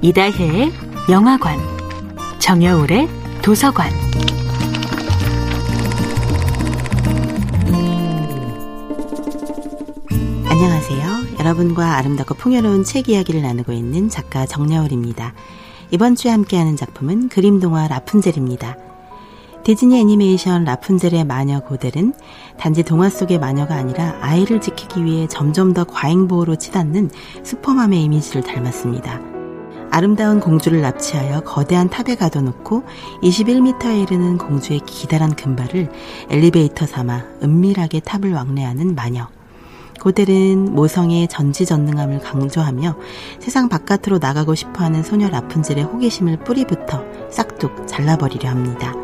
이다혜의 0.00 0.72
영화관, 1.10 1.58
정여울의 2.38 3.08
도서관. 3.42 3.90
안녕하세요. 10.48 11.38
여러분과 11.40 11.96
아름답고 11.96 12.34
풍요로운 12.34 12.84
책 12.84 13.08
이야기를 13.08 13.42
나누고 13.42 13.72
있는 13.72 14.08
작가 14.08 14.46
정여울입니다. 14.46 15.34
이번 15.90 16.14
주에 16.14 16.30
함께하는 16.30 16.76
작품은 16.76 17.28
그림동화 17.28 17.88
라푼젤입니다. 17.88 18.76
디즈니 19.64 19.98
애니메이션 19.98 20.62
라푼젤의 20.62 21.24
마녀 21.24 21.58
고델은 21.58 22.14
단지 22.56 22.84
동화 22.84 23.10
속의 23.10 23.40
마녀가 23.40 23.74
아니라 23.74 24.16
아이를 24.20 24.60
지키기 24.60 25.04
위해 25.04 25.26
점점 25.26 25.74
더 25.74 25.82
과잉보호로 25.82 26.54
치닫는 26.54 27.10
슈퍼맘의 27.42 28.04
이미지를 28.04 28.44
닮았습니다. 28.44 29.37
아름다운 29.90 30.40
공주를 30.40 30.80
납치하여 30.80 31.40
거대한 31.40 31.88
탑에 31.88 32.14
가둬놓고 32.16 32.84
21m에 33.22 34.02
이르는 34.02 34.38
공주의 34.38 34.80
기다란 34.80 35.34
금발을 35.34 35.90
엘리베이터 36.30 36.86
삼아 36.86 37.24
은밀하게 37.42 38.00
탑을 38.00 38.32
왕래하는 38.32 38.94
마녀. 38.94 39.28
고델은 40.00 40.74
모성의 40.74 41.28
전지전능함을 41.28 42.20
강조하며 42.20 42.96
세상 43.40 43.68
바깥으로 43.68 44.18
나가고 44.18 44.54
싶어하는 44.54 45.02
소녀 45.02 45.28
라푼젤의 45.28 45.84
호기심을 45.84 46.44
뿌리부터 46.44 47.02
싹둑 47.30 47.86
잘라버리려 47.86 48.48
합니다. 48.48 48.94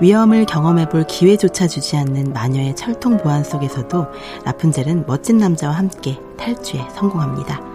위험을 0.00 0.46
경험해볼 0.46 1.06
기회조차 1.06 1.66
주지 1.66 1.96
않는 1.96 2.32
마녀의 2.32 2.74
철통 2.74 3.18
보안 3.18 3.44
속에서도 3.44 4.06
라푼젤은 4.44 5.04
멋진 5.06 5.36
남자와 5.38 5.74
함께 5.74 6.18
탈주에 6.38 6.86
성공합니다. 6.94 7.69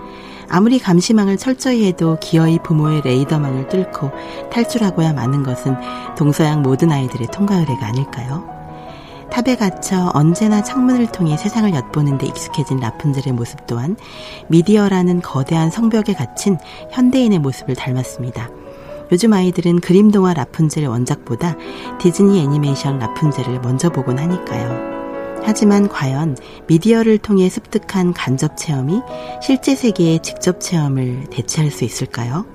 아무리 0.49 0.79
감시망을 0.79 1.37
철저히 1.37 1.85
해도 1.85 2.17
기어이 2.21 2.59
부모의 2.59 3.01
레이더망을 3.03 3.67
뚫고 3.69 4.11
탈출하고야 4.51 5.13
마는 5.13 5.43
것은 5.43 5.75
동서양 6.17 6.61
모든 6.61 6.91
아이들의 6.91 7.27
통과 7.31 7.55
의례가 7.55 7.85
아닐까요? 7.85 8.55
탑에 9.31 9.55
갇혀 9.57 10.11
언제나 10.13 10.63
창문을 10.63 11.07
통해 11.07 11.35
세상을 11.35 11.73
엿보는 11.73 12.17
데 12.17 12.27
익숙해진 12.27 12.79
라푼젤의 12.79 13.33
모습 13.33 13.65
또한 13.67 13.97
미디어라는 14.47 15.21
거대한 15.21 15.69
성벽에 15.69 16.13
갇힌 16.13 16.57
현대인의 16.91 17.39
모습을 17.39 17.75
닮았습니다. 17.75 18.49
요즘 19.11 19.33
아이들은 19.33 19.81
그림 19.81 20.09
동화 20.11 20.33
라푼젤 20.33 20.85
원작보다 20.87 21.55
디즈니 21.99 22.39
애니메이션 22.39 22.97
라푼젤을 22.99 23.59
먼저 23.61 23.89
보곤 23.89 24.19
하니까요. 24.19 24.94
하지만 25.45 25.87
과연 25.87 26.35
미디어를 26.67 27.19
통해 27.19 27.49
습득한 27.49 28.13
간접 28.13 28.57
체험이 28.57 29.01
실제 29.41 29.75
세계의 29.75 30.21
직접 30.23 30.59
체험을 30.59 31.25
대체할 31.29 31.69
수 31.71 31.83
있을까요? 31.83 32.45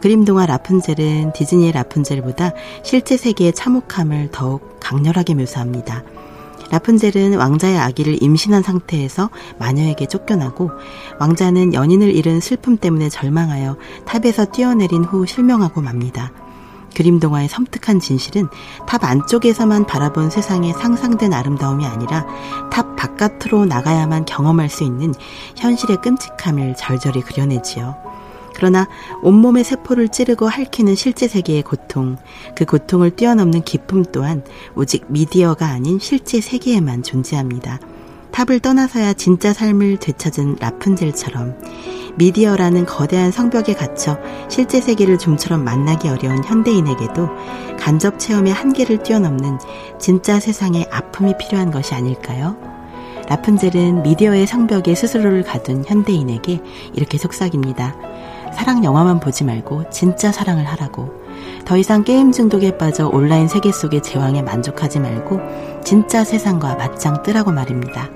그림 0.00 0.24
동화 0.24 0.46
라푼젤은 0.46 1.32
디즈니의 1.34 1.72
라푼젤보다 1.72 2.52
실제 2.82 3.16
세계의 3.16 3.52
참혹함을 3.52 4.30
더욱 4.32 4.78
강렬하게 4.80 5.34
묘사합니다. 5.34 6.04
라푼젤은 6.70 7.36
왕자의 7.36 7.78
아기를 7.78 8.22
임신한 8.22 8.62
상태에서 8.62 9.30
마녀에게 9.58 10.06
쫓겨나고 10.06 10.70
왕자는 11.20 11.74
연인을 11.74 12.14
잃은 12.14 12.40
슬픔 12.40 12.76
때문에 12.76 13.08
절망하여 13.08 13.76
탑에서 14.04 14.46
뛰어내린 14.46 15.04
후 15.04 15.26
실명하고 15.26 15.80
맙니다. 15.80 16.32
그림 16.96 17.20
동화의 17.20 17.46
섬뜩한 17.48 18.00
진실은 18.00 18.48
탑 18.86 19.04
안쪽에서만 19.04 19.86
바라본 19.86 20.30
세상의 20.30 20.72
상상된 20.72 21.34
아름다움이 21.34 21.84
아니라 21.84 22.24
탑 22.72 22.96
바깥으로 22.96 23.66
나가야만 23.66 24.24
경험할 24.24 24.70
수 24.70 24.82
있는 24.82 25.12
현실의 25.56 25.98
끔찍함을 26.00 26.74
절절히 26.74 27.20
그려내지요. 27.20 27.94
그러나 28.54 28.88
온몸의 29.22 29.64
세포를 29.64 30.08
찌르고 30.08 30.48
할퀴는 30.48 30.94
실제 30.94 31.28
세계의 31.28 31.64
고통, 31.64 32.16
그 32.54 32.64
고통을 32.64 33.10
뛰어넘는 33.10 33.64
기쁨 33.64 34.02
또한 34.10 34.42
오직 34.74 35.04
미디어가 35.08 35.66
아닌 35.66 35.98
실제 35.98 36.40
세계에만 36.40 37.02
존재합니다. 37.02 37.78
탑을 38.32 38.60
떠나서야 38.60 39.12
진짜 39.12 39.52
삶을 39.52 39.98
되찾은 39.98 40.56
라푼젤처럼 40.60 41.56
미디어라는 42.16 42.86
거대한 42.86 43.30
성벽에 43.30 43.74
갇혀 43.74 44.18
실제 44.48 44.80
세계를 44.80 45.18
좀처럼 45.18 45.64
만나기 45.64 46.08
어려운 46.08 46.42
현대인에게도 46.44 47.28
간접 47.78 48.18
체험의 48.18 48.52
한계를 48.52 49.02
뛰어넘는 49.02 49.58
진짜 49.98 50.40
세상의 50.40 50.88
아픔이 50.90 51.34
필요한 51.38 51.70
것이 51.70 51.94
아닐까요? 51.94 52.56
라푼젤은 53.28 54.02
미디어의 54.02 54.46
성벽에 54.46 54.94
스스로를 54.94 55.42
가둔 55.42 55.84
현대인에게 55.86 56.60
이렇게 56.94 57.18
속삭입니다. 57.18 57.96
사랑 58.54 58.84
영화만 58.84 59.20
보지 59.20 59.44
말고 59.44 59.90
진짜 59.90 60.32
사랑을 60.32 60.64
하라고. 60.64 61.26
더 61.64 61.76
이상 61.76 62.04
게임 62.04 62.32
중독에 62.32 62.78
빠져 62.78 63.08
온라인 63.08 63.48
세계 63.48 63.72
속의 63.72 64.02
제왕에 64.02 64.42
만족하지 64.42 65.00
말고 65.00 65.40
진짜 65.84 66.24
세상과 66.24 66.76
맞짱 66.76 67.22
뜨라고 67.22 67.50
말입니다. 67.50 68.08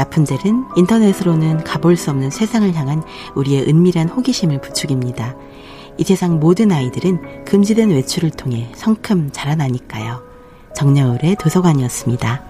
라푼젤은 0.00 0.64
인터넷으로는 0.76 1.62
가볼 1.64 1.96
수 1.96 2.10
없는 2.10 2.30
세상을 2.30 2.74
향한 2.74 3.02
우리의 3.34 3.68
은밀한 3.68 4.08
호기심을 4.08 4.62
부추깁니다. 4.62 5.36
이 5.98 6.04
세상 6.04 6.40
모든 6.40 6.72
아이들은 6.72 7.44
금지된 7.44 7.90
외출을 7.90 8.30
통해 8.30 8.70
성큼 8.74 9.30
자라나니까요. 9.30 10.22
정여울의 10.74 11.36
도서관이었습니다. 11.38 12.49